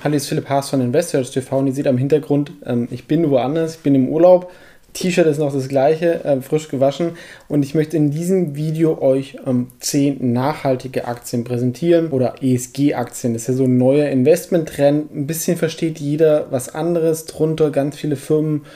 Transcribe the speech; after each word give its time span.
Hallo, 0.00 0.12
hier 0.12 0.18
ist 0.18 0.28
Philipp 0.28 0.48
Haas 0.48 0.70
von 0.70 0.80
Investors 0.80 1.32
TV 1.32 1.58
und 1.58 1.66
ihr 1.66 1.72
seht 1.72 1.88
am 1.88 1.98
Hintergrund, 1.98 2.52
ähm, 2.64 2.86
ich 2.92 3.08
bin 3.08 3.28
woanders, 3.30 3.74
ich 3.74 3.80
bin 3.80 3.96
im 3.96 4.08
Urlaub. 4.08 4.52
T-Shirt 4.92 5.26
ist 5.26 5.38
noch 5.38 5.52
das 5.52 5.66
gleiche, 5.66 6.24
äh, 6.24 6.40
frisch 6.40 6.68
gewaschen. 6.68 7.16
Und 7.48 7.64
ich 7.64 7.74
möchte 7.74 7.96
in 7.96 8.12
diesem 8.12 8.54
Video 8.54 9.02
euch 9.02 9.38
ähm, 9.44 9.66
10 9.80 10.32
nachhaltige 10.32 11.08
Aktien 11.08 11.42
präsentieren 11.42 12.10
oder 12.10 12.36
ESG-Aktien. 12.40 13.32
Das 13.32 13.42
ist 13.42 13.48
ja 13.48 13.54
so 13.54 13.64
ein 13.64 13.76
neuer 13.76 14.08
Investmenttrend. 14.08 15.12
Ein 15.12 15.26
bisschen 15.26 15.56
versteht 15.56 15.98
jeder 15.98 16.46
was 16.52 16.72
anderes 16.72 17.24
drunter. 17.24 17.72
Ganz 17.72 17.96
viele 17.96 18.14
Firmen 18.14 18.66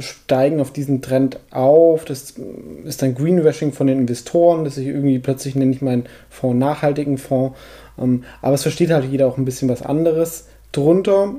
steigen 0.00 0.60
auf 0.60 0.72
diesen 0.72 1.00
Trend 1.00 1.38
auf. 1.52 2.04
Das 2.04 2.34
ist 2.84 3.02
dann 3.02 3.14
Greenwashing 3.14 3.72
von 3.72 3.86
den 3.86 4.00
Investoren, 4.00 4.64
dass 4.64 4.78
ich 4.78 4.88
irgendwie 4.88 5.20
plötzlich 5.20 5.54
nenne 5.54 5.70
ich 5.70 5.80
meinen 5.80 6.06
Fonds 6.28 6.58
nachhaltigen 6.58 7.18
Fonds. 7.18 7.56
Ähm, 8.00 8.24
aber 8.40 8.54
es 8.54 8.62
versteht 8.62 8.90
halt 8.90 9.04
jeder 9.04 9.28
auch 9.28 9.38
ein 9.38 9.44
bisschen 9.44 9.68
was 9.68 9.82
anderes 9.82 10.46
drunter. 10.72 11.34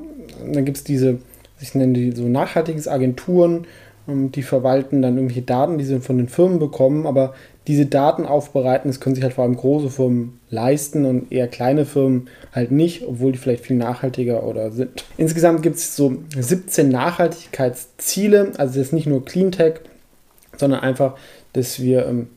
Dann 0.52 0.64
gibt 0.64 0.78
es 0.78 0.84
diese, 0.84 1.18
ich 1.60 1.74
nenne 1.74 1.92
die 1.92 2.12
so 2.12 2.24
nachhaltiges 2.24 2.88
Agenturen, 2.88 3.66
ähm, 4.08 4.32
die 4.32 4.42
verwalten 4.42 5.02
dann 5.02 5.16
irgendwelche 5.16 5.42
Daten, 5.42 5.78
die 5.78 5.84
sie 5.84 6.00
von 6.00 6.16
den 6.16 6.28
Firmen 6.28 6.58
bekommen, 6.58 7.06
aber 7.06 7.34
diese 7.66 7.86
Daten 7.86 8.26
aufbereiten, 8.26 8.90
das 8.90 9.00
können 9.00 9.14
sich 9.14 9.24
halt 9.24 9.32
vor 9.32 9.44
allem 9.44 9.56
große 9.56 9.88
Firmen 9.88 10.38
leisten 10.50 11.06
und 11.06 11.32
eher 11.32 11.48
kleine 11.48 11.86
Firmen 11.86 12.28
halt 12.52 12.70
nicht, 12.70 13.06
obwohl 13.06 13.32
die 13.32 13.38
vielleicht 13.38 13.64
viel 13.64 13.76
nachhaltiger 13.76 14.44
oder 14.44 14.70
sind. 14.70 15.04
Insgesamt 15.16 15.62
gibt 15.62 15.76
es 15.76 15.96
so 15.96 16.14
17 16.38 16.88
Nachhaltigkeitsziele, 16.90 18.52
also 18.58 18.78
das 18.78 18.88
ist 18.88 18.92
nicht 18.92 19.06
nur 19.06 19.24
Cleantech, 19.24 19.76
sondern 20.58 20.80
einfach, 20.80 21.16
dass 21.54 21.80
wir 21.80 22.06
ähm, 22.06 22.28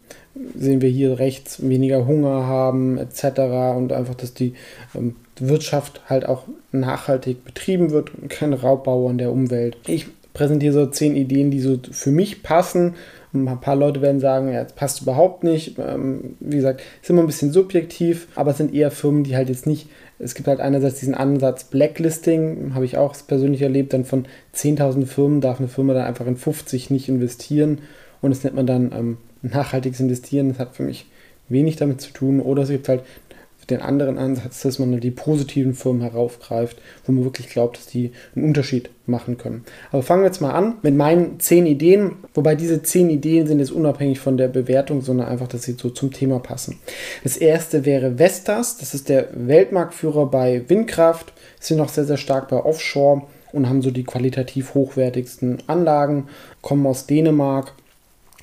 sehen 0.56 0.82
wir 0.82 0.90
hier 0.90 1.20
rechts 1.20 1.68
weniger 1.68 2.06
Hunger 2.06 2.48
haben 2.48 2.98
etc. 2.98 3.40
und 3.76 3.92
einfach, 3.92 4.16
dass 4.16 4.34
die 4.34 4.54
ähm, 4.96 5.16
Wirtschaft 5.40 6.02
halt 6.08 6.26
auch 6.28 6.44
nachhaltig 6.72 7.44
betrieben 7.44 7.92
wird 7.92 8.14
und 8.16 8.30
kein 8.30 8.54
Raubbau 8.54 9.08
an 9.10 9.18
der 9.18 9.32
Umwelt. 9.32 9.78
Ich 9.88 10.08
präsentiere 10.34 10.74
so 10.74 10.86
zehn 10.86 11.16
Ideen, 11.16 11.52
die 11.52 11.60
so 11.60 11.80
für 11.92 12.12
mich 12.12 12.44
passen. 12.44 12.96
Ein 13.34 13.60
paar 13.60 13.76
Leute 13.76 14.02
werden 14.02 14.20
sagen, 14.20 14.52
ja, 14.52 14.64
das 14.64 14.74
passt 14.74 15.02
überhaupt 15.02 15.44
nicht. 15.44 15.78
Ähm, 15.80 16.36
wie 16.40 16.56
gesagt, 16.56 16.82
ist 17.02 17.10
immer 17.10 17.22
ein 17.22 17.28
bisschen 17.28 17.52
subjektiv, 17.52 18.28
aber 18.36 18.52
es 18.52 18.58
sind 18.58 18.74
eher 18.74 18.90
Firmen, 18.90 19.24
die 19.24 19.36
halt 19.36 19.50
jetzt 19.50 19.68
nicht 19.68 19.88
es 20.20 20.34
gibt 20.34 20.48
halt 20.48 20.60
einerseits 20.60 21.00
diesen 21.00 21.14
Ansatz 21.14 21.66
Blacklisting, 21.66 22.74
habe 22.74 22.86
ich 22.86 22.98
auch 22.98 23.16
persönlich 23.28 23.62
erlebt, 23.62 23.94
dann 23.94 24.06
von 24.06 24.26
10.000 24.56 25.06
Firmen 25.06 25.42
darf 25.42 25.60
eine 25.60 25.68
Firma 25.68 25.94
dann 25.94 26.06
einfach 26.06 26.26
in 26.26 26.38
50 26.38 26.90
nicht 26.90 27.08
investieren 27.08 27.80
und 28.22 28.32
das 28.32 28.44
nennt 28.44 28.56
man 28.56 28.66
dann 28.66 28.92
ähm, 28.94 29.18
nachhaltiges 29.44 30.00
Investieren. 30.00 30.50
Das 30.50 30.60
hat 30.60 30.76
für 30.76 30.84
mich 30.84 31.06
wenig 31.50 31.76
damit 31.76 32.02
zu 32.02 32.12
tun. 32.12 32.42
Oder 32.42 32.64
es 32.64 32.70
gibt 32.70 32.90
halt 32.90 33.04
den 33.70 33.82
anderen 33.82 34.18
Ansatz, 34.18 34.62
dass 34.62 34.80
man 34.80 35.00
die 35.00 35.12
positiven 35.12 35.74
Firmen 35.74 36.02
heraufgreift, 36.02 36.78
wo 37.06 37.12
man 37.12 37.24
wirklich 37.24 37.50
glaubt, 37.50 37.78
dass 37.78 37.88
die 37.88 38.12
einen 38.36 38.46
Unterschied 38.46 38.90
machen 39.06 39.38
können. 39.38 39.64
Aber 39.92 40.04
fangen 40.04 40.22
wir 40.22 40.28
jetzt 40.28 40.42
mal 40.42 40.52
an 40.52 40.76
mit 40.82 40.96
meinen 40.96 41.40
zehn 41.40 41.66
Ideen, 41.66 42.16
wobei 42.34 42.56
diese 42.56 42.82
zehn 42.84 43.10
Ideen 43.10 43.48
sind 43.48 43.60
jetzt 43.60 43.72
unabhängig 43.72 44.20
von 44.20 44.38
der 44.38 44.48
Bewertung, 44.48 45.02
sondern 45.02 45.28
einfach, 45.28 45.48
dass 45.48 45.64
sie 45.64 45.76
so 45.80 45.90
zum 45.90 46.12
Thema 46.12 46.40
passen. 46.40 46.80
Das 47.24 47.38
erste 47.38 47.86
wäre 47.86 48.18
Vestas, 48.18 48.78
das 48.78 48.94
ist 48.94 49.10
der 49.10 49.30
Weltmarktführer 49.34 50.28
bei 50.28 50.64
Windkraft, 50.68 51.34
sind 51.60 51.80
auch 51.82 51.90
sehr, 51.90 52.06
sehr 52.06 52.18
stark 52.18 52.50
bei 52.50 52.58
Offshore 52.58 53.24
und 53.52 53.70
haben 53.70 53.82
so 53.82 53.92
die 53.92 54.04
qualitativ 54.04 54.74
hochwertigsten 54.74 55.64
Anlagen, 55.68 56.28
kommen 56.62 56.86
aus 56.86 57.08
Dänemark 57.08 57.74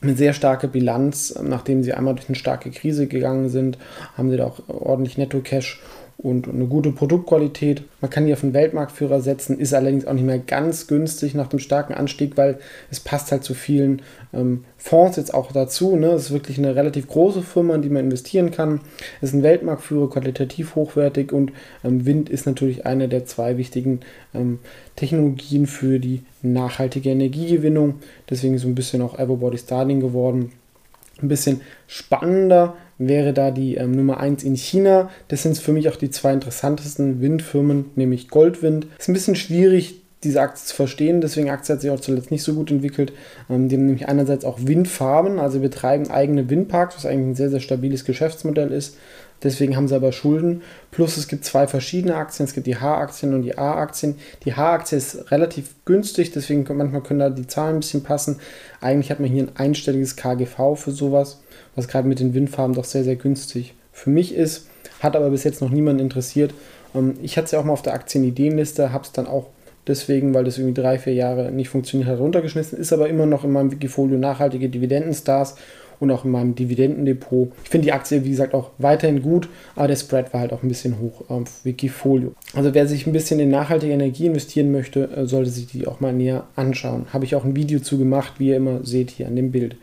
eine 0.04 0.16
sehr 0.16 0.32
starke 0.32 0.68
Bilanz. 0.68 1.38
Nachdem 1.42 1.82
sie 1.82 1.94
einmal 1.94 2.14
durch 2.14 2.28
eine 2.28 2.36
starke 2.36 2.70
Krise 2.70 3.06
gegangen 3.06 3.48
sind, 3.48 3.78
haben 4.16 4.30
sie 4.30 4.36
da 4.36 4.46
auch 4.46 4.60
ordentlich 4.68 5.18
Netto-Cash 5.18 5.80
und 6.16 6.48
eine 6.48 6.66
gute 6.66 6.92
Produktqualität. 6.92 7.82
Man 8.00 8.10
kann 8.10 8.26
die 8.26 8.32
auf 8.32 8.40
den 8.40 8.54
Weltmarktführer 8.54 9.20
setzen, 9.20 9.58
ist 9.58 9.74
allerdings 9.74 10.06
auch 10.06 10.12
nicht 10.12 10.24
mehr 10.24 10.38
ganz 10.38 10.86
günstig 10.86 11.34
nach 11.34 11.48
dem 11.48 11.58
starken 11.58 11.92
Anstieg, 11.92 12.36
weil 12.36 12.58
es 12.90 13.00
passt 13.00 13.32
halt 13.32 13.42
zu 13.42 13.52
vielen 13.52 14.00
ähm, 14.32 14.64
Fonds 14.78 15.16
jetzt 15.16 15.34
auch 15.34 15.50
dazu. 15.50 15.96
Ne? 15.96 16.08
Es 16.08 16.26
ist 16.26 16.30
wirklich 16.32 16.58
eine 16.58 16.76
relativ 16.76 17.08
große 17.08 17.42
Firma, 17.42 17.74
in 17.74 17.82
die 17.82 17.88
man 17.88 18.04
investieren 18.04 18.52
kann. 18.52 18.80
Es 19.20 19.30
ist 19.30 19.34
ein 19.34 19.42
Weltmarktführer, 19.42 20.08
qualitativ 20.08 20.76
hochwertig 20.76 21.32
und 21.32 21.52
ähm, 21.82 22.06
Wind 22.06 22.28
ist 22.28 22.46
natürlich 22.46 22.86
eine 22.86 23.08
der 23.08 23.24
zwei 23.24 23.58
wichtigen 23.58 24.00
ähm, 24.34 24.60
Technologien 24.94 25.66
für 25.66 25.98
die 25.98 26.22
nachhaltige 26.42 27.10
Energiegewinnung. 27.10 27.96
Deswegen 28.30 28.56
so 28.58 28.68
ein 28.68 28.76
bisschen 28.76 29.02
auch 29.02 29.18
Everbody 29.18 29.58
Starting 29.58 30.00
geworden. 30.00 30.52
Ein 31.20 31.28
bisschen 31.28 31.60
spannender 31.86 32.74
wäre 32.98 33.32
da 33.32 33.50
die 33.50 33.76
ähm, 33.76 33.92
Nummer 33.92 34.18
1 34.18 34.44
in 34.44 34.56
China. 34.56 35.10
Das 35.28 35.42
sind 35.42 35.58
für 35.58 35.72
mich 35.72 35.88
auch 35.88 35.96
die 35.96 36.10
zwei 36.10 36.32
interessantesten 36.32 37.20
Windfirmen, 37.20 37.86
nämlich 37.96 38.28
Goldwind. 38.28 38.86
Ist 38.98 39.08
ein 39.08 39.14
bisschen 39.14 39.36
schwierig, 39.36 40.02
diese 40.24 40.40
Aktie 40.40 40.64
zu 40.64 40.74
verstehen, 40.74 41.20
deswegen 41.20 41.50
Aktie 41.50 41.74
hat 41.74 41.82
sich 41.82 41.90
auch 41.90 42.00
zuletzt 42.00 42.30
nicht 42.30 42.42
so 42.42 42.54
gut 42.54 42.70
entwickelt. 42.70 43.12
Ähm, 43.50 43.68
die 43.68 43.76
haben 43.76 43.86
nämlich 43.86 44.08
einerseits 44.08 44.44
auch 44.44 44.58
Windfarben, 44.62 45.38
also 45.38 45.60
betreiben 45.60 46.10
eigene 46.10 46.48
Windparks, 46.50 46.96
was 46.96 47.06
eigentlich 47.06 47.28
ein 47.28 47.34
sehr, 47.36 47.50
sehr 47.50 47.60
stabiles 47.60 48.04
Geschäftsmodell 48.04 48.72
ist. 48.72 48.96
Deswegen 49.44 49.76
haben 49.76 49.86
sie 49.86 49.94
aber 49.94 50.10
Schulden. 50.10 50.62
Plus 50.90 51.16
es 51.16 51.28
gibt 51.28 51.44
zwei 51.44 51.66
verschiedene 51.66 52.16
Aktien. 52.16 52.46
Es 52.46 52.54
gibt 52.54 52.66
die 52.66 52.76
H-Aktien 52.76 53.34
und 53.34 53.42
die 53.42 53.56
A-Aktien. 53.56 54.16
Die 54.44 54.54
H-Aktie 54.54 54.98
ist 54.98 55.30
relativ 55.30 55.74
günstig, 55.84 56.32
deswegen 56.32 56.66
manchmal 56.76 57.02
können 57.02 57.20
da 57.20 57.30
die 57.30 57.46
Zahlen 57.46 57.76
ein 57.76 57.80
bisschen 57.80 58.02
passen. 58.02 58.40
Eigentlich 58.80 59.10
hat 59.10 59.20
man 59.20 59.30
hier 59.30 59.44
ein 59.44 59.56
einstelliges 59.56 60.16
KGV 60.16 60.74
für 60.76 60.90
sowas, 60.90 61.40
was 61.76 61.86
gerade 61.86 62.08
mit 62.08 62.20
den 62.20 62.34
Windfarben 62.34 62.74
doch 62.74 62.84
sehr, 62.84 63.04
sehr 63.04 63.16
günstig 63.16 63.74
für 63.92 64.10
mich 64.10 64.34
ist. 64.34 64.66
Hat 65.00 65.14
aber 65.14 65.30
bis 65.30 65.44
jetzt 65.44 65.60
noch 65.60 65.70
niemanden 65.70 66.00
interessiert. 66.00 66.54
Ähm, 66.94 67.14
ich 67.22 67.36
hatte 67.36 67.46
es 67.46 67.50
ja 67.52 67.60
auch 67.60 67.64
mal 67.64 67.74
auf 67.74 67.82
der 67.82 67.94
Aktienideenliste, 67.94 68.92
habe 68.92 69.04
es 69.04 69.12
dann 69.12 69.26
auch 69.26 69.48
deswegen, 69.86 70.32
weil 70.34 70.44
das 70.44 70.58
irgendwie 70.58 70.80
drei, 70.80 70.98
vier 70.98 71.14
Jahre 71.14 71.50
nicht 71.52 71.68
funktioniert 71.68 72.08
hat, 72.08 72.18
runtergeschmissen. 72.18 72.78
Ist 72.78 72.92
aber 72.92 73.08
immer 73.08 73.26
noch 73.26 73.44
in 73.44 73.52
meinem 73.52 73.70
Wikifolio 73.70 74.18
nachhaltige 74.18 74.68
Dividendenstars 74.68 75.56
und 76.04 76.10
auch 76.10 76.24
in 76.24 76.30
meinem 76.30 76.54
Dividendendepot. 76.54 77.52
Ich 77.64 77.70
finde 77.70 77.86
die 77.86 77.92
Aktie, 77.92 78.24
wie 78.24 78.30
gesagt, 78.30 78.54
auch 78.54 78.70
weiterhin 78.78 79.22
gut, 79.22 79.48
aber 79.74 79.88
der 79.88 79.96
Spread 79.96 80.32
war 80.32 80.40
halt 80.40 80.52
auch 80.52 80.62
ein 80.62 80.68
bisschen 80.68 81.00
hoch 81.00 81.28
auf 81.28 81.64
Wikifolio. 81.64 82.34
Also 82.54 82.74
wer 82.74 82.86
sich 82.86 83.06
ein 83.06 83.12
bisschen 83.12 83.40
in 83.40 83.50
nachhaltige 83.50 83.92
Energie 83.92 84.26
investieren 84.26 84.70
möchte, 84.70 85.10
äh, 85.10 85.26
sollte 85.26 85.50
sich 85.50 85.66
die 85.66 85.86
auch 85.86 86.00
mal 86.00 86.12
näher 86.12 86.44
anschauen. 86.56 87.06
Habe 87.12 87.24
ich 87.24 87.34
auch 87.34 87.44
ein 87.44 87.56
Video 87.56 87.80
zu 87.80 87.98
gemacht, 87.98 88.34
wie 88.38 88.48
ihr 88.48 88.56
immer 88.56 88.84
seht 88.84 89.10
hier 89.10 89.26
an 89.26 89.36
dem 89.36 89.50
Bild. 89.50 89.76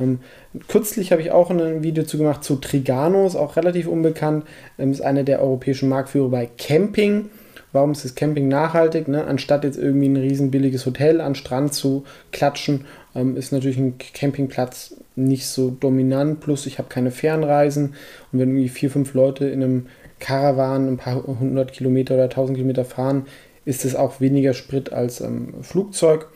Ähm, 0.00 0.20
kürzlich 0.68 1.12
habe 1.12 1.22
ich 1.22 1.30
auch 1.30 1.50
ein 1.50 1.82
Video 1.82 2.04
zu 2.04 2.18
gemacht 2.18 2.44
zu 2.44 2.56
Triganos, 2.56 3.36
auch 3.36 3.56
relativ 3.56 3.86
unbekannt. 3.86 4.44
Ähm, 4.78 4.92
ist 4.92 5.00
einer 5.00 5.24
der 5.24 5.40
europäischen 5.40 5.88
Marktführer 5.88 6.28
bei 6.28 6.48
Camping. 6.58 7.30
Warum 7.72 7.92
ist 7.92 8.04
das 8.04 8.14
Camping 8.14 8.48
nachhaltig? 8.48 9.08
Ne? 9.08 9.24
Anstatt 9.24 9.64
jetzt 9.64 9.78
irgendwie 9.78 10.08
ein 10.08 10.16
riesen 10.16 10.50
billiges 10.50 10.86
Hotel 10.86 11.20
an 11.20 11.34
Strand 11.34 11.74
zu 11.74 12.04
klatschen, 12.32 12.86
ähm, 13.14 13.36
ist 13.36 13.52
natürlich 13.52 13.78
ein 13.78 13.98
Campingplatz 13.98 14.94
nicht 15.18 15.46
so 15.46 15.70
dominant. 15.70 16.40
Plus 16.40 16.66
ich 16.66 16.78
habe 16.78 16.88
keine 16.88 17.10
Fernreisen 17.10 17.94
und 18.32 18.38
wenn 18.38 18.50
irgendwie 18.50 18.68
vier, 18.68 18.90
fünf 18.90 19.14
Leute 19.14 19.46
in 19.46 19.62
einem 19.62 19.86
Caravan 20.20 20.88
ein 20.88 20.96
paar 20.96 21.26
hundert 21.26 21.72
Kilometer 21.72 22.14
oder 22.14 22.28
tausend 22.28 22.56
Kilometer 22.56 22.84
fahren, 22.84 23.26
ist 23.64 23.84
es 23.84 23.94
auch 23.94 24.20
weniger 24.20 24.54
Sprit 24.54 24.92
als 24.92 25.20
ähm, 25.20 25.54
Flugzeug. 25.62 26.28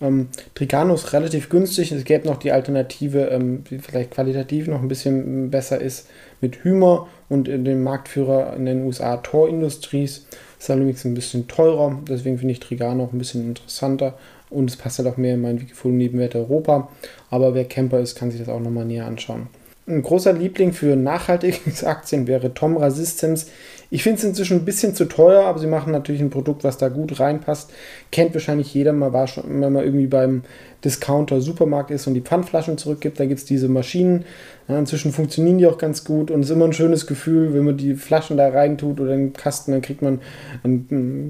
Ähm, 0.00 0.28
Trigano 0.54 0.94
ist 0.94 1.12
relativ 1.12 1.48
günstig. 1.48 1.92
Es 1.92 2.04
gäbe 2.04 2.26
noch 2.26 2.38
die 2.38 2.52
Alternative, 2.52 3.26
ähm, 3.26 3.64
die 3.70 3.78
vielleicht 3.78 4.10
qualitativ 4.10 4.66
noch 4.66 4.82
ein 4.82 4.88
bisschen 4.88 5.50
besser 5.50 5.80
ist, 5.80 6.08
mit 6.40 6.64
Hümer 6.64 7.08
und 7.28 7.46
dem 7.48 7.82
Marktführer 7.82 8.56
in 8.56 8.64
den 8.66 8.84
USA 8.84 9.18
Tor 9.18 9.48
Industries. 9.48 10.26
Ist 10.58 10.70
allerdings 10.70 11.04
ein 11.04 11.14
bisschen 11.14 11.48
teurer, 11.48 11.98
deswegen 12.08 12.38
finde 12.38 12.52
ich 12.52 12.60
Trigano 12.60 13.04
auch 13.04 13.12
ein 13.12 13.18
bisschen 13.18 13.48
interessanter 13.48 14.18
und 14.50 14.68
es 14.70 14.76
passt 14.76 14.98
halt 14.98 15.08
auch 15.08 15.16
mehr 15.16 15.34
in 15.34 15.40
meinen 15.40 15.60
Wikifolio 15.60 15.96
Nebenwert 15.96 16.34
Europa. 16.34 16.88
Aber 17.30 17.54
wer 17.54 17.64
Camper 17.64 18.00
ist, 18.00 18.16
kann 18.16 18.30
sich 18.30 18.40
das 18.40 18.48
auch 18.48 18.60
nochmal 18.60 18.84
näher 18.84 19.06
anschauen. 19.06 19.48
Ein 19.86 20.02
großer 20.02 20.32
Liebling 20.32 20.72
für 20.72 20.96
nachhaltige 20.96 21.58
Aktien 21.86 22.26
wäre 22.26 22.54
Tomra 22.54 22.90
Systems. 22.90 23.46
Ich 23.92 24.04
finde 24.04 24.18
es 24.18 24.24
inzwischen 24.24 24.58
ein 24.58 24.64
bisschen 24.64 24.94
zu 24.94 25.06
teuer, 25.06 25.44
aber 25.44 25.58
sie 25.58 25.66
machen 25.66 25.92
natürlich 25.92 26.20
ein 26.20 26.30
Produkt, 26.30 26.62
was 26.62 26.78
da 26.78 26.88
gut 26.88 27.18
reinpasst. 27.18 27.72
Kennt 28.12 28.34
wahrscheinlich 28.34 28.72
jeder 28.72 28.92
schon, 29.26 29.60
wenn 29.60 29.72
man 29.72 29.84
irgendwie 29.84 30.06
beim 30.06 30.42
Discounter 30.84 31.40
Supermarkt 31.40 31.90
ist 31.90 32.06
und 32.06 32.14
die 32.14 32.20
Pfandflaschen 32.20 32.78
zurückgibt, 32.78 33.18
da 33.18 33.26
gibt 33.26 33.40
es 33.40 33.44
diese 33.44 33.68
Maschinen. 33.68 34.24
Ja, 34.68 34.78
inzwischen 34.78 35.12
funktionieren 35.12 35.58
die 35.58 35.66
auch 35.66 35.76
ganz 35.76 36.04
gut 36.04 36.30
und 36.30 36.40
es 36.40 36.46
ist 36.46 36.54
immer 36.54 36.66
ein 36.66 36.72
schönes 36.72 37.08
Gefühl, 37.08 37.52
wenn 37.52 37.64
man 37.64 37.76
die 37.76 37.94
Flaschen 37.94 38.36
da 38.36 38.48
reintut 38.48 39.00
oder 39.00 39.12
im 39.12 39.32
Kasten, 39.32 39.72
dann 39.72 39.82
kriegt 39.82 40.02
man 40.02 40.20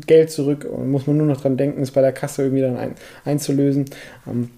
Geld 0.06 0.31
zurück 0.31 0.69
und 0.71 0.91
muss 0.91 1.06
man 1.06 1.17
nur 1.17 1.27
noch 1.27 1.41
dran 1.41 1.56
denken, 1.56 1.83
es 1.83 1.91
bei 1.91 2.03
der 2.03 2.13
Kasse 2.13 2.43
irgendwie 2.43 2.63
dann 2.63 2.77
ein, 2.77 2.95
einzulösen. 3.25 3.87
Ähm, 4.27 4.51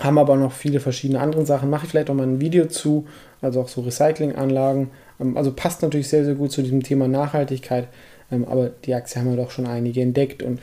haben 0.00 0.18
aber 0.18 0.36
noch 0.36 0.52
viele 0.52 0.80
verschiedene 0.80 1.20
andere 1.20 1.46
Sachen. 1.46 1.70
Mache 1.70 1.84
ich 1.84 1.90
vielleicht 1.90 2.10
auch 2.10 2.14
mal 2.14 2.26
ein 2.26 2.40
Video 2.40 2.66
zu, 2.66 3.06
also 3.40 3.60
auch 3.60 3.68
so 3.68 3.82
Recyclinganlagen. 3.82 4.90
Ähm, 5.20 5.36
also 5.36 5.52
passt 5.52 5.82
natürlich 5.82 6.08
sehr, 6.08 6.24
sehr 6.24 6.34
gut 6.34 6.52
zu 6.52 6.62
diesem 6.62 6.82
Thema 6.82 7.08
Nachhaltigkeit. 7.08 7.88
Ähm, 8.30 8.46
aber 8.48 8.70
die 8.84 8.94
Aktie 8.94 9.20
haben 9.20 9.30
wir 9.30 9.42
doch 9.42 9.50
schon 9.50 9.66
einige 9.66 10.00
entdeckt 10.00 10.42
und 10.42 10.60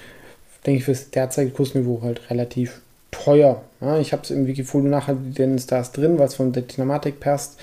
denke 0.66 0.80
ich 0.80 0.86
für 0.86 0.92
das 0.92 1.10
derzeitige 1.12 1.56
Kursniveau 1.56 2.01
halt 2.01 2.30
relativ 2.30 2.81
teuer. 3.12 3.62
Ich 4.01 4.12
habe 4.12 4.24
es 4.24 4.31
im 4.31 4.48
Wikifolio 4.48 4.89
nachher 4.89 5.16
den 5.16 5.57
Stars 5.60 5.92
drin, 5.92 6.19
was 6.19 6.36
von 6.36 6.51
der 6.51 6.63
Dynamatik 6.63 7.19
passt. 7.19 7.57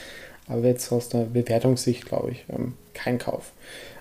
Aber 0.47 0.62
jetzt 0.62 0.91
aus 0.93 1.09
der 1.09 1.25
Bewertungssicht, 1.25 2.06
glaube 2.06 2.32
ich, 2.32 2.44
ähm, 2.49 2.75
kein 2.93 3.19
Kauf. 3.19 3.53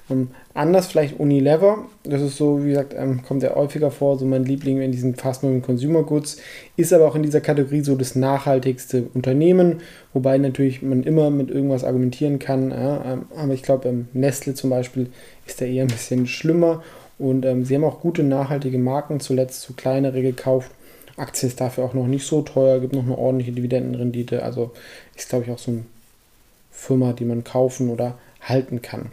Ähm, 0.09 0.29
anders 0.53 0.87
vielleicht 0.87 1.19
Unilever, 1.19 1.85
das 2.03 2.21
ist 2.21 2.37
so, 2.37 2.63
wie 2.63 2.69
gesagt, 2.69 2.93
ähm, 2.97 3.23
kommt 3.23 3.41
ja 3.41 3.55
häufiger 3.55 3.89
vor, 3.89 4.19
so 4.19 4.25
mein 4.25 4.43
Liebling 4.43 4.81
in 4.81 4.91
diesen 4.91 5.15
Fast-Moving 5.15 5.61
Consumer 5.61 6.03
Goods, 6.03 6.37
ist 6.75 6.91
aber 6.91 7.07
auch 7.07 7.15
in 7.15 7.23
dieser 7.23 7.41
Kategorie 7.41 7.81
so 7.81 7.95
das 7.95 8.15
nachhaltigste 8.15 9.05
Unternehmen, 9.13 9.81
wobei 10.13 10.37
natürlich 10.37 10.81
man 10.81 11.03
immer 11.03 11.29
mit 11.29 11.49
irgendwas 11.49 11.83
argumentieren 11.83 12.39
kann, 12.39 12.71
ja, 12.71 13.13
ähm, 13.13 13.25
aber 13.35 13.53
ich 13.53 13.63
glaube, 13.63 13.87
ähm, 13.87 14.07
Nestle 14.13 14.53
zum 14.55 14.69
Beispiel 14.69 15.09
ist 15.45 15.61
da 15.61 15.65
eher 15.65 15.83
ein 15.83 15.87
bisschen 15.87 16.27
schlimmer. 16.27 16.83
Und 17.19 17.45
ähm, 17.45 17.63
sie 17.63 17.75
haben 17.75 17.83
auch 17.83 18.01
gute 18.01 18.23
nachhaltige 18.23 18.79
Marken, 18.79 19.19
zuletzt 19.19 19.61
zu 19.61 19.73
kleinere 19.73 20.21
gekauft. 20.21 20.71
Aktie 21.15 21.47
ist 21.47 21.61
dafür 21.61 21.83
auch 21.83 21.93
noch 21.93 22.07
nicht 22.07 22.25
so 22.25 22.41
teuer, 22.41 22.79
gibt 22.79 22.93
noch 22.93 23.03
eine 23.03 23.17
ordentliche 23.17 23.51
Dividendenrendite, 23.51 24.43
also 24.43 24.71
ist 25.15 25.29
glaube 25.29 25.45
ich 25.45 25.51
auch 25.51 25.59
so 25.59 25.71
eine 25.71 25.85
Firma, 26.71 27.13
die 27.13 27.25
man 27.25 27.43
kaufen 27.43 27.89
oder 27.89 28.17
halten 28.41 28.81
kann. 28.81 29.11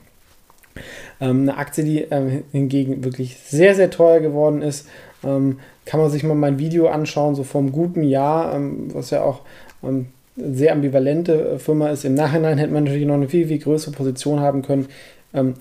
Ähm, 1.20 1.42
eine 1.42 1.56
Aktie, 1.56 1.84
die 1.84 1.98
ähm, 2.10 2.44
hingegen 2.52 3.04
wirklich 3.04 3.36
sehr, 3.36 3.74
sehr 3.74 3.90
teuer 3.90 4.20
geworden 4.20 4.62
ist, 4.62 4.88
ähm, 5.24 5.58
kann 5.84 6.00
man 6.00 6.10
sich 6.10 6.22
mal 6.22 6.34
mein 6.34 6.58
Video 6.58 6.88
anschauen, 6.88 7.34
so 7.34 7.42
vom 7.42 7.72
guten 7.72 8.02
Jahr, 8.02 8.54
ähm, 8.54 8.88
was 8.92 9.10
ja 9.10 9.22
auch 9.22 9.40
ähm, 9.82 10.06
sehr 10.36 10.72
ambivalente 10.72 11.32
äh, 11.32 11.58
Firma 11.58 11.90
ist. 11.90 12.04
Im 12.04 12.14
Nachhinein 12.14 12.58
hätte 12.58 12.72
man 12.72 12.84
natürlich 12.84 13.06
noch 13.06 13.14
eine 13.14 13.28
viel, 13.28 13.48
viel 13.48 13.58
größere 13.58 13.92
Position 13.92 14.40
haben 14.40 14.62
können. 14.62 14.88
Ähm, 15.34 15.54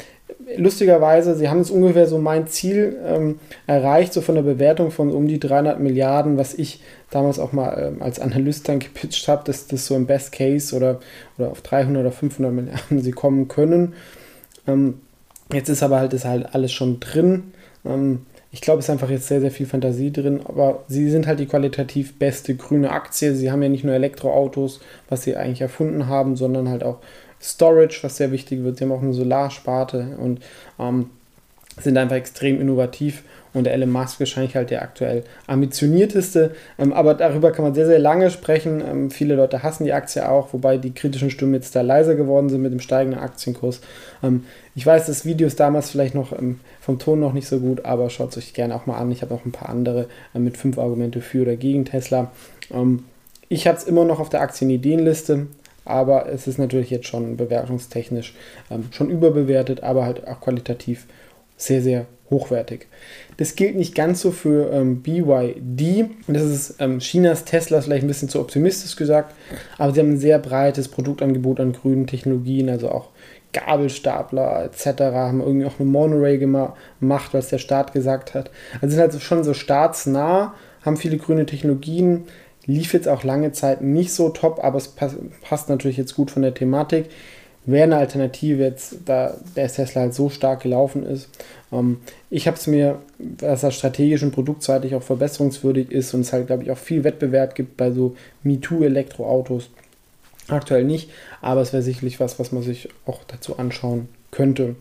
lustigerweise, 0.55 1.35
sie 1.35 1.49
haben 1.49 1.59
es 1.59 1.69
ungefähr 1.69 2.07
so 2.07 2.17
mein 2.17 2.47
Ziel 2.47 3.37
erreicht, 3.67 4.13
so 4.13 4.21
von 4.21 4.33
der 4.33 4.41
Bewertung 4.41 4.89
von 4.89 5.11
um 5.11 5.27
die 5.27 5.39
300 5.39 5.79
Milliarden, 5.79 6.37
was 6.37 6.55
ich 6.55 6.81
damals 7.11 7.37
auch 7.37 7.51
mal 7.51 7.93
als 7.99 8.19
Analyst 8.19 8.67
dann 8.67 8.79
gepitcht 8.79 9.27
habe, 9.27 9.43
dass 9.45 9.67
das 9.67 9.85
so 9.85 9.95
im 9.95 10.07
Best 10.07 10.31
Case 10.31 10.75
oder, 10.75 11.01
oder 11.37 11.51
auf 11.51 11.61
300 11.61 12.01
oder 12.01 12.11
500 12.11 12.51
Milliarden 12.51 12.99
sie 13.01 13.11
kommen 13.11 13.47
können. 13.47 13.93
Ähm, 14.67 15.01
jetzt 15.51 15.69
ist 15.69 15.83
aber 15.83 15.99
halt, 15.99 16.13
ist 16.13 16.25
halt 16.25 16.53
alles 16.53 16.71
schon 16.71 16.99
drin. 16.99 17.53
Ähm, 17.85 18.25
ich 18.51 18.61
glaube, 18.61 18.79
es 18.79 18.85
ist 18.85 18.89
einfach 18.89 19.09
jetzt 19.09 19.27
sehr, 19.27 19.41
sehr 19.41 19.51
viel 19.51 19.67
Fantasie 19.67 20.11
drin, 20.11 20.41
aber 20.45 20.83
sie 20.87 21.09
sind 21.09 21.27
halt 21.27 21.39
die 21.39 21.45
qualitativ 21.45 22.17
beste 22.17 22.55
grüne 22.55 22.91
Aktie. 22.91 23.35
Sie 23.35 23.51
haben 23.51 23.61
ja 23.61 23.69
nicht 23.69 23.83
nur 23.83 23.93
Elektroautos, 23.93 24.79
was 25.07 25.21
sie 25.21 25.35
eigentlich 25.35 25.61
erfunden 25.61 26.07
haben, 26.07 26.35
sondern 26.35 26.67
halt 26.67 26.83
auch 26.83 26.97
Storage, 27.39 27.99
was 28.01 28.17
sehr 28.17 28.31
wichtig 28.31 28.63
wird. 28.63 28.77
Sie 28.77 28.83
haben 28.83 28.91
auch 28.91 29.03
eine 29.03 29.13
Solarsparte 29.13 30.17
und 30.19 30.41
ähm, 30.79 31.11
sind 31.79 31.97
einfach 31.97 32.15
extrem 32.15 32.59
innovativ 32.59 33.23
und 33.53 33.63
der 33.63 33.73
Elon 33.73 33.91
Musk 33.91 34.19
wahrscheinlich 34.19 34.55
halt 34.55 34.69
der 34.69 34.81
aktuell 34.81 35.23
ambitionierteste. 35.47 36.51
Ähm, 36.77 36.93
aber 36.93 37.13
darüber 37.13 37.51
kann 37.51 37.65
man 37.65 37.73
sehr, 37.73 37.87
sehr 37.87 37.99
lange 37.99 38.29
sprechen. 38.29 38.81
Ähm, 38.81 39.11
viele 39.11 39.35
Leute 39.35 39.63
hassen 39.63 39.85
die 39.85 39.93
Aktie 39.93 40.27
auch, 40.29 40.53
wobei 40.53 40.77
die 40.77 40.93
kritischen 40.93 41.31
Stimmen 41.31 41.53
jetzt 41.53 41.75
da 41.75 41.81
leiser 41.81 42.15
geworden 42.15 42.49
sind 42.49 42.61
mit 42.61 42.71
dem 42.71 42.79
steigenden 42.79 43.19
Aktienkurs. 43.19 43.81
Ähm, 44.23 44.45
ich 44.75 44.85
weiß, 44.85 45.07
das 45.07 45.25
Video 45.25 45.47
ist 45.47 45.59
damals 45.59 45.89
vielleicht 45.89 46.15
noch 46.15 46.31
ähm, 46.31 46.59
vom 46.79 46.99
Ton 46.99 47.19
noch 47.19 47.33
nicht 47.33 47.47
so 47.47 47.59
gut, 47.59 47.85
aber 47.85 48.09
schaut 48.09 48.31
es 48.31 48.37
euch 48.37 48.53
gerne 48.53 48.75
auch 48.75 48.85
mal 48.85 48.97
an. 48.97 49.11
Ich 49.11 49.21
habe 49.21 49.33
auch 49.33 49.45
ein 49.45 49.51
paar 49.51 49.69
andere 49.69 50.07
äh, 50.33 50.39
mit 50.39 50.57
fünf 50.57 50.77
Argumente 50.77 51.21
für 51.21 51.41
oder 51.41 51.55
gegen 51.55 51.85
Tesla. 51.85 52.31
Ähm, 52.71 53.03
ich 53.49 53.67
habe 53.67 53.77
es 53.77 53.83
immer 53.83 54.05
noch 54.05 54.19
auf 54.19 54.29
der 54.29 54.41
Aktienideenliste, 54.41 55.47
aber 55.85 56.29
es 56.29 56.45
ist 56.45 56.59
natürlich 56.59 56.91
jetzt 56.91 57.07
schon 57.07 57.35
bewertungstechnisch 57.35 58.35
ähm, 58.69 58.85
schon 58.91 59.09
überbewertet, 59.09 59.81
aber 59.81 60.05
halt 60.05 60.27
auch 60.27 60.39
qualitativ 60.39 61.07
sehr, 61.57 61.81
sehr 61.81 62.05
hochwertig. 62.29 62.87
Das 63.37 63.55
gilt 63.55 63.75
nicht 63.75 63.95
ganz 63.95 64.21
so 64.21 64.31
für 64.31 64.71
ähm, 64.71 65.01
BYD. 65.01 66.09
Das 66.27 66.43
ist 66.43 66.75
ähm, 66.79 66.99
Chinas 66.99 67.45
Tesla, 67.45 67.81
vielleicht 67.81 68.03
ein 68.03 68.07
bisschen 68.07 68.29
zu 68.29 68.39
optimistisch 68.39 68.95
gesagt, 68.95 69.33
aber 69.77 69.93
sie 69.93 69.99
haben 69.99 70.11
ein 70.11 70.19
sehr 70.19 70.39
breites 70.39 70.87
Produktangebot 70.87 71.59
an 71.59 71.73
grünen 71.73 72.07
Technologien, 72.07 72.69
also 72.69 72.89
auch 72.89 73.09
Gabelstapler 73.53 74.65
etc. 74.65 75.01
haben 75.01 75.41
irgendwie 75.41 75.65
auch 75.65 75.79
eine 75.79 75.89
Monorail 75.89 76.37
gemacht, 76.37 77.29
was 77.31 77.49
der 77.49 77.57
Staat 77.57 77.93
gesagt 77.93 78.35
hat. 78.35 78.51
Also 78.81 78.95
sind 78.95 78.99
halt 78.99 79.21
schon 79.21 79.43
so 79.43 79.53
staatsnah, 79.53 80.53
haben 80.83 80.97
viele 80.97 81.17
grüne 81.17 81.47
Technologien, 81.47 82.25
lief 82.65 82.93
jetzt 82.93 83.07
auch 83.07 83.23
lange 83.23 83.51
Zeit 83.51 83.81
nicht 83.81 84.13
so 84.13 84.29
top, 84.29 84.63
aber 84.63 84.77
es 84.77 84.89
passt 84.89 85.69
natürlich 85.69 85.97
jetzt 85.97 86.15
gut 86.15 86.29
von 86.29 86.43
der 86.43 86.53
Thematik 86.53 87.09
wäre 87.65 87.83
eine 87.83 87.97
Alternative 87.97 88.63
jetzt, 88.63 88.97
da 89.05 89.35
der 89.55 89.67
Tesla 89.67 90.01
halt 90.01 90.13
so 90.13 90.29
stark 90.29 90.63
gelaufen 90.63 91.05
ist. 91.05 91.29
Ähm, 91.71 91.97
ich 92.29 92.47
habe 92.47 92.57
es 92.57 92.67
mir, 92.67 92.99
dass 93.17 93.63
er 93.63 93.71
strategisch 93.71 94.23
und 94.23 94.31
produktseitig 94.31 94.95
auch 94.95 95.03
verbesserungswürdig 95.03 95.91
ist 95.91 96.13
und 96.13 96.21
es 96.21 96.33
halt, 96.33 96.47
glaube 96.47 96.63
ich, 96.63 96.71
auch 96.71 96.77
viel 96.77 97.03
Wettbewerb 97.03 97.55
gibt 97.55 97.77
bei 97.77 97.91
so 97.91 98.15
MeToo-Elektroautos. 98.43 99.69
Aktuell 100.47 100.83
nicht, 100.83 101.11
aber 101.41 101.61
es 101.61 101.73
wäre 101.73 101.83
sicherlich 101.83 102.19
was, 102.19 102.39
was 102.39 102.51
man 102.51 102.63
sich 102.63 102.89
auch 103.05 103.19
dazu 103.27 103.59
anschauen 103.59 104.09
könnte. 104.31 104.75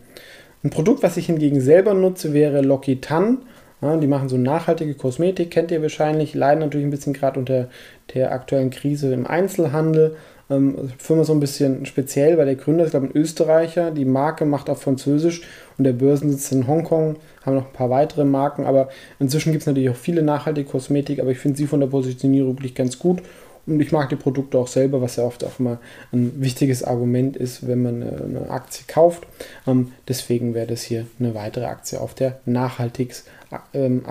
Ein 0.63 0.71
Produkt, 0.71 1.03
was 1.03 1.15
ich 1.15 1.27
hingegen 1.27 1.61
selber 1.61 1.93
nutze, 1.93 2.33
wäre 2.33 2.61
L'Occitane. 2.61 3.37
Ja, 3.81 3.95
die 3.95 4.07
machen 4.07 4.27
so 4.27 4.37
nachhaltige 4.37 4.93
Kosmetik, 4.93 5.51
kennt 5.51 5.71
ihr 5.71 5.81
wahrscheinlich, 5.81 6.33
leiden 6.33 6.59
natürlich 6.59 6.85
ein 6.85 6.91
bisschen 6.91 7.13
gerade 7.13 7.39
unter 7.39 7.69
der 8.13 8.33
aktuellen 8.33 8.71
Krise 8.71 9.13
im 9.13 9.25
Einzelhandel, 9.25 10.17
ähm, 10.49 10.91
Firma 10.97 11.23
so 11.23 11.33
ein 11.33 11.39
bisschen 11.39 11.85
speziell, 11.85 12.37
weil 12.37 12.45
der 12.45 12.55
Gründer 12.55 12.83
ist, 12.83 12.91
glaube 12.91 13.07
ich, 13.07 13.15
ein 13.15 13.17
Österreicher. 13.21 13.91
Die 13.91 14.05
Marke 14.05 14.45
macht 14.45 14.69
auf 14.69 14.81
Französisch 14.81 15.41
und 15.77 15.83
der 15.83 15.93
Börsensitz 15.93 16.51
in 16.51 16.67
Hongkong. 16.67 17.17
Haben 17.45 17.55
noch 17.55 17.67
ein 17.67 17.73
paar 17.73 17.89
weitere 17.89 18.25
Marken, 18.25 18.65
aber 18.65 18.89
inzwischen 19.19 19.51
gibt 19.51 19.61
es 19.61 19.67
natürlich 19.67 19.89
auch 19.89 19.95
viele 19.95 20.21
nachhaltige 20.21 20.69
Kosmetik, 20.69 21.19
aber 21.19 21.31
ich 21.31 21.39
finde 21.39 21.57
sie 21.57 21.67
von 21.67 21.79
der 21.79 21.87
Positionierung 21.87 22.57
wirklich 22.57 22.75
ganz 22.75 22.99
gut. 22.99 23.21
Und 23.65 23.79
ich 23.79 23.91
mag 23.91 24.09
die 24.09 24.15
Produkte 24.15 24.57
auch 24.57 24.67
selber, 24.67 24.99
was 25.01 25.17
ja 25.17 25.23
oft 25.23 25.43
auch 25.43 25.59
immer 25.59 25.77
ein 26.11 26.41
wichtiges 26.41 26.83
Argument 26.83 27.37
ist, 27.37 27.67
wenn 27.67 27.83
man 27.83 28.01
eine 28.01 28.49
Aktie 28.49 28.83
kauft. 28.87 29.27
Ähm, 29.67 29.91
deswegen 30.07 30.55
wäre 30.55 30.65
das 30.67 30.81
hier 30.81 31.05
eine 31.19 31.35
weitere 31.35 31.65
Aktie 31.65 32.01
auf 32.01 32.15
der 32.15 32.39
Nachhaltigsaktien-Ideenliste 32.45 33.38
ähm, 33.73 34.03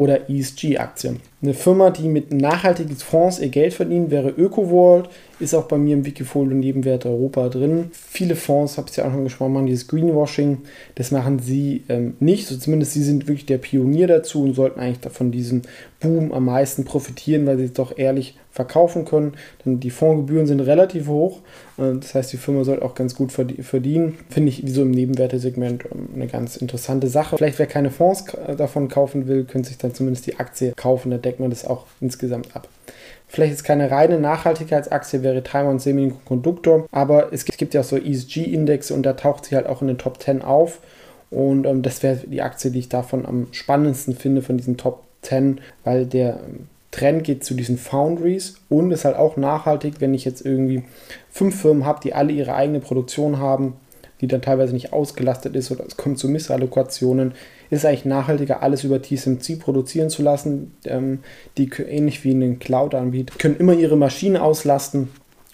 oder 0.00 0.30
ESG-Aktien. 0.30 1.20
Eine 1.42 1.54
Firma, 1.54 1.90
die 1.90 2.08
mit 2.08 2.32
nachhaltigen 2.32 2.96
Fonds 2.96 3.38
ihr 3.38 3.48
Geld 3.48 3.74
verdient, 3.74 4.10
wäre 4.10 4.30
ÖkoWorld 4.30 5.08
ist 5.40 5.54
auch 5.54 5.64
bei 5.64 5.78
mir 5.78 5.94
im 5.94 6.04
Wikifolio 6.04 6.54
Nebenwert 6.54 7.06
Europa 7.06 7.48
drin. 7.48 7.90
Viele 7.92 8.36
Fonds, 8.36 8.76
habe 8.76 8.88
ich 8.90 8.96
ja 8.96 9.06
auch 9.06 9.10
schon 9.10 9.24
gesprochen, 9.24 9.54
machen 9.54 9.66
dieses 9.66 9.88
Greenwashing. 9.88 10.58
Das 10.96 11.10
machen 11.10 11.38
sie 11.38 11.82
ähm, 11.88 12.14
nicht. 12.20 12.46
So 12.46 12.56
zumindest 12.56 12.92
sie 12.92 13.02
sind 13.02 13.26
wirklich 13.26 13.46
der 13.46 13.58
Pionier 13.58 14.06
dazu 14.06 14.42
und 14.42 14.54
sollten 14.54 14.80
eigentlich 14.80 15.12
von 15.12 15.32
diesem 15.32 15.62
Boom 15.98 16.32
am 16.32 16.44
meisten 16.44 16.84
profitieren, 16.84 17.46
weil 17.46 17.56
sie 17.56 17.64
es 17.64 17.72
doch 17.72 17.96
ehrlich 17.96 18.36
verkaufen 18.50 19.06
können. 19.06 19.32
Denn 19.64 19.80
die 19.80 19.90
Fondsgebühren 19.90 20.46
sind 20.46 20.60
relativ 20.60 21.08
hoch. 21.08 21.40
Das 21.78 22.14
heißt, 22.14 22.32
die 22.32 22.36
Firma 22.36 22.64
sollte 22.64 22.84
auch 22.84 22.94
ganz 22.94 23.14
gut 23.14 23.32
verdienen. 23.32 24.18
Finde 24.28 24.50
ich 24.50 24.62
so 24.66 24.82
im 24.82 24.90
Nebenwertesegment 24.90 25.86
ähm, 25.90 26.08
eine 26.14 26.26
ganz 26.26 26.56
interessante 26.56 27.08
Sache. 27.08 27.38
Vielleicht, 27.38 27.58
wer 27.58 27.66
keine 27.66 27.90
Fonds 27.90 28.26
davon 28.56 28.88
kaufen 28.88 29.26
will, 29.26 29.44
könnte 29.44 29.68
sich 29.68 29.78
dann 29.78 29.94
zumindest 29.94 30.26
die 30.26 30.38
Aktie 30.38 30.72
kaufen. 30.76 31.10
Da 31.10 31.18
deckt 31.18 31.40
man 31.40 31.50
das 31.50 31.64
auch 31.64 31.86
insgesamt 32.00 32.54
ab. 32.54 32.68
Vielleicht 33.28 33.52
ist 33.52 33.64
keine 33.64 33.90
reine 33.90 34.18
Nachhaltigkeitsaktie, 34.18 35.22
wäre 35.22 35.44
Taiwan 35.44 35.78
Semiconductor, 35.78 36.86
aber 36.90 37.32
es 37.32 37.44
gibt 37.44 37.74
ja 37.74 37.84
so 37.84 37.96
ESG-Indexe 37.96 38.92
und 38.92 39.04
da 39.04 39.12
taucht 39.12 39.44
sie 39.44 39.54
halt 39.54 39.66
auch 39.66 39.82
in 39.82 39.88
den 39.88 39.98
Top 39.98 40.20
10 40.20 40.42
auf. 40.42 40.80
Und 41.30 41.64
ähm, 41.64 41.82
das 41.82 42.02
wäre 42.02 42.16
die 42.16 42.42
Aktie, 42.42 42.72
die 42.72 42.80
ich 42.80 42.88
davon 42.88 43.24
am 43.24 43.46
spannendsten 43.52 44.16
finde 44.16 44.42
von 44.42 44.56
diesen 44.56 44.76
Top 44.76 45.04
10, 45.22 45.60
weil 45.84 46.06
der 46.06 46.40
ähm, 46.44 46.66
Trend 46.90 47.22
geht 47.22 47.44
zu 47.44 47.54
diesen 47.54 47.78
Foundries 47.78 48.56
und 48.68 48.90
ist 48.90 49.04
halt 49.04 49.16
auch 49.16 49.36
nachhaltig, 49.36 50.00
wenn 50.00 50.12
ich 50.12 50.24
jetzt 50.24 50.44
irgendwie 50.44 50.82
fünf 51.30 51.60
Firmen 51.60 51.84
habe, 51.84 52.00
die 52.02 52.14
alle 52.14 52.32
ihre 52.32 52.54
eigene 52.54 52.80
Produktion 52.80 53.38
haben, 53.38 53.74
die 54.20 54.26
dann 54.26 54.42
teilweise 54.42 54.72
nicht 54.72 54.92
ausgelastet 54.92 55.54
ist 55.54 55.70
oder 55.70 55.84
es 55.86 55.96
kommt 55.96 56.18
zu 56.18 56.28
Missallokationen, 56.28 57.32
ist 57.70 57.86
eigentlich 57.86 58.04
nachhaltiger, 58.04 58.62
alles 58.62 58.84
über 58.84 59.00
TSMC 59.00 59.58
produzieren 59.58 60.10
zu 60.10 60.22
lassen. 60.22 60.72
Ähm, 60.84 61.20
die 61.56 61.70
ähnlich 61.70 62.24
wie 62.24 62.32
einen 62.32 62.58
Cloud-Anbieter 62.58 63.34
können 63.38 63.56
immer 63.56 63.74
ihre 63.74 63.96
Maschinen 63.96 64.36
auslasten 64.36 65.08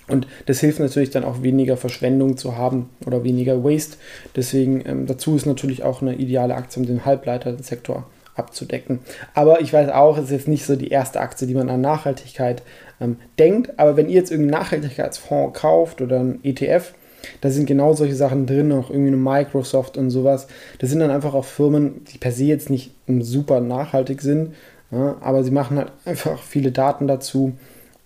Und 0.08 0.26
das 0.46 0.60
hilft 0.60 0.80
natürlich 0.80 1.10
dann 1.10 1.24
auch 1.24 1.42
weniger 1.42 1.76
Verschwendung 1.76 2.36
zu 2.36 2.56
haben 2.56 2.90
oder 3.06 3.24
weniger 3.24 3.62
Waste. 3.62 3.96
Deswegen 4.34 4.82
ähm, 4.86 5.06
dazu 5.06 5.36
ist 5.36 5.46
natürlich 5.46 5.82
auch 5.82 6.00
eine 6.00 6.14
ideale 6.14 6.54
Aktie, 6.54 6.80
um 6.80 6.86
den 6.86 7.04
Halbleitersektor 7.04 8.06
abzudecken. 8.34 9.00
Aber 9.34 9.60
ich 9.60 9.72
weiß 9.72 9.90
auch, 9.90 10.18
es 10.18 10.24
ist 10.24 10.30
jetzt 10.30 10.48
nicht 10.48 10.64
so 10.64 10.76
die 10.76 10.88
erste 10.88 11.20
Aktie, 11.20 11.46
die 11.46 11.54
man 11.54 11.70
an 11.70 11.80
Nachhaltigkeit 11.80 12.62
ähm, 13.00 13.16
denkt. 13.38 13.78
Aber 13.78 13.96
wenn 13.96 14.08
ihr 14.08 14.16
jetzt 14.16 14.30
irgendeinen 14.30 14.62
Nachhaltigkeitsfonds 14.62 15.58
kauft 15.58 16.00
oder 16.00 16.20
einen 16.20 16.40
ETF, 16.44 16.92
da 17.40 17.50
sind 17.50 17.66
genau 17.66 17.92
solche 17.92 18.14
Sachen 18.14 18.46
drin, 18.46 18.72
auch 18.72 18.90
irgendwie 18.90 19.08
eine 19.08 19.16
Microsoft 19.16 19.96
und 19.96 20.10
sowas. 20.10 20.46
Das 20.78 20.90
sind 20.90 21.00
dann 21.00 21.10
einfach 21.10 21.34
auch 21.34 21.44
Firmen, 21.44 22.04
die 22.12 22.18
per 22.18 22.32
se 22.32 22.44
jetzt 22.44 22.70
nicht 22.70 22.92
super 23.20 23.60
nachhaltig 23.60 24.22
sind, 24.22 24.54
ja, 24.90 25.16
aber 25.20 25.42
sie 25.44 25.50
machen 25.50 25.78
halt 25.78 25.92
einfach 26.04 26.42
viele 26.42 26.72
Daten 26.72 27.06
dazu 27.06 27.52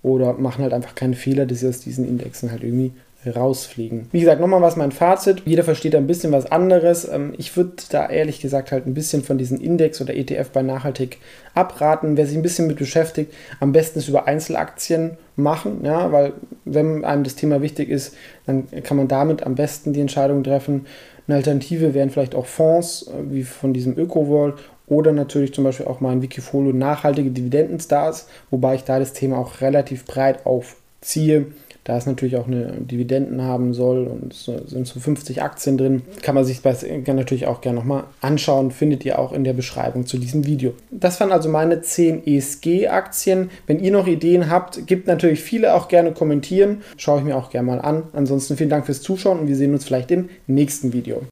oder 0.02 0.32
machen 0.34 0.62
halt 0.62 0.72
einfach 0.72 0.94
keine 0.94 1.16
Fehler, 1.16 1.46
dass 1.46 1.60
sie 1.60 1.68
aus 1.68 1.80
diesen 1.80 2.08
Indexen 2.08 2.50
halt 2.50 2.62
irgendwie 2.62 2.92
rausfliegen. 3.26 4.08
Wie 4.12 4.20
gesagt, 4.20 4.40
nochmal 4.40 4.62
was 4.62 4.76
mein 4.76 4.92
Fazit. 4.92 5.42
Jeder 5.44 5.62
versteht 5.62 5.94
ein 5.94 6.06
bisschen 6.06 6.32
was 6.32 6.50
anderes. 6.50 7.06
Ähm, 7.08 7.34
ich 7.36 7.56
würde 7.56 7.74
da 7.90 8.08
ehrlich 8.08 8.40
gesagt 8.40 8.72
halt 8.72 8.86
ein 8.86 8.94
bisschen 8.94 9.22
von 9.22 9.38
diesem 9.38 9.60
Index 9.60 10.00
oder 10.00 10.14
ETF 10.14 10.50
bei 10.50 10.62
Nachhaltig 10.62 11.18
abraten. 11.54 12.16
Wer 12.16 12.26
sich 12.26 12.36
ein 12.36 12.42
bisschen 12.42 12.66
mit 12.66 12.78
beschäftigt, 12.78 13.32
am 13.60 13.72
besten 13.72 13.98
es 13.98 14.08
über 14.08 14.26
Einzelaktien 14.26 15.18
machen, 15.36 15.80
ja, 15.84 16.12
weil 16.12 16.32
wenn 16.64 17.04
einem 17.04 17.24
das 17.24 17.34
Thema 17.34 17.62
wichtig 17.62 17.88
ist, 17.88 18.14
dann 18.46 18.68
kann 18.82 18.96
man 18.96 19.08
damit 19.08 19.44
am 19.44 19.54
besten 19.54 19.92
die 19.92 20.00
Entscheidung 20.00 20.42
treffen. 20.42 20.86
Eine 21.26 21.36
Alternative 21.36 21.94
wären 21.94 22.10
vielleicht 22.10 22.34
auch 22.34 22.46
Fonds, 22.46 23.08
äh, 23.08 23.30
wie 23.30 23.44
von 23.44 23.72
diesem 23.72 23.96
ÖkoWorld 23.98 24.54
oder 24.86 25.12
natürlich 25.12 25.54
zum 25.54 25.64
Beispiel 25.64 25.86
auch 25.86 26.00
mal 26.00 26.10
ein 26.10 26.22
Wikifolio 26.22 26.72
nachhaltige 26.72 27.30
Dividendenstars, 27.30 28.28
wobei 28.50 28.74
ich 28.74 28.84
da 28.84 28.98
das 28.98 29.12
Thema 29.12 29.38
auch 29.38 29.60
relativ 29.60 30.04
breit 30.04 30.44
aufziehe 31.00 31.46
da 31.84 31.96
es 31.96 32.06
natürlich 32.06 32.36
auch 32.36 32.46
eine 32.46 32.72
Dividenden 32.78 33.42
haben 33.42 33.72
soll 33.72 34.06
und 34.06 34.32
es 34.32 34.44
sind 34.44 34.86
so 34.86 35.00
50 35.00 35.42
Aktien 35.42 35.78
drin, 35.78 36.02
kann 36.22 36.34
man 36.34 36.44
sich 36.44 36.60
das 36.60 36.84
natürlich 37.06 37.46
auch 37.46 37.62
gerne 37.62 37.78
nochmal 37.78 38.04
anschauen, 38.20 38.70
findet 38.70 39.04
ihr 39.04 39.18
auch 39.18 39.32
in 39.32 39.44
der 39.44 39.54
Beschreibung 39.54 40.06
zu 40.06 40.18
diesem 40.18 40.46
Video. 40.46 40.74
Das 40.90 41.18
waren 41.20 41.32
also 41.32 41.48
meine 41.48 41.80
10 41.80 42.26
ESG-Aktien. 42.26 43.50
Wenn 43.66 43.80
ihr 43.80 43.92
noch 43.92 44.06
Ideen 44.06 44.50
habt, 44.50 44.86
gibt 44.86 45.06
natürlich 45.06 45.40
viele 45.40 45.74
auch 45.74 45.88
gerne 45.88 46.12
kommentieren, 46.12 46.82
schaue 46.96 47.20
ich 47.20 47.24
mir 47.24 47.36
auch 47.36 47.50
gerne 47.50 47.66
mal 47.66 47.80
an. 47.80 48.04
Ansonsten 48.12 48.56
vielen 48.56 48.70
Dank 48.70 48.86
fürs 48.86 49.02
Zuschauen 49.02 49.40
und 49.40 49.48
wir 49.48 49.56
sehen 49.56 49.72
uns 49.72 49.84
vielleicht 49.84 50.10
im 50.10 50.28
nächsten 50.46 50.92
Video. 50.92 51.22